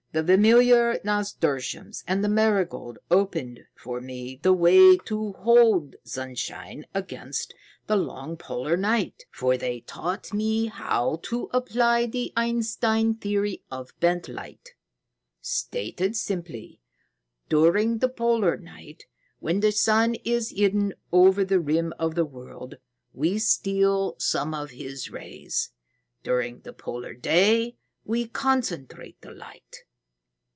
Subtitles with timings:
[0.13, 7.53] The familiar nasturtium and the marigold opened for me the way to hold sunshine against
[7.87, 13.97] the long polar night, for they taught me how to apply the Einstein theory of
[14.01, 14.71] bent light.
[15.39, 16.81] Stated simply,
[17.47, 19.05] during the polar night,
[19.39, 22.75] when the sun is hidden over the rim of the world,
[23.13, 25.71] we steal some of his rays;
[26.21, 29.85] during the polar day we concentrate the light."